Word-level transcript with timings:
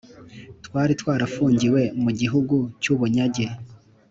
Twari 0.65 0.93
twarafungiwe 1.01 1.81
mu 2.03 2.11
gihugu 2.19 2.55
cy’ubunyage 2.81 3.45